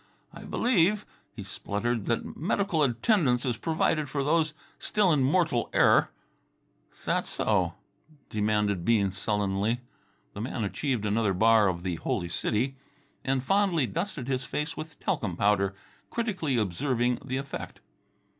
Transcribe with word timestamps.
"I 0.33 0.45
believe," 0.45 1.05
he 1.31 1.43
spluttered, 1.43 2.07
"that 2.07 2.35
medical 2.35 2.81
attendance 2.81 3.45
is 3.45 3.55
provided 3.55 4.09
for 4.09 4.23
those 4.23 4.51
still 4.79 5.11
in 5.13 5.21
mortal 5.21 5.69
error." 5.73 6.09
"'S'at 6.91 7.23
so?" 7.25 7.75
demanded 8.27 8.83
Bean, 8.83 9.11
sullenly. 9.11 9.79
The 10.33 10.41
man 10.41 10.63
achieved 10.63 11.05
another 11.05 11.35
bar 11.35 11.67
of 11.67 11.83
"The 11.83 11.97
Holy 11.97 12.29
City," 12.29 12.77
and 13.23 13.43
fondly 13.43 13.85
dusted 13.85 14.27
his 14.27 14.43
face 14.43 14.75
with 14.75 14.99
talcum 14.99 15.37
powder, 15.37 15.75
critically 16.09 16.57
observing 16.57 17.19
the 17.23 17.37
effect. 17.37 17.79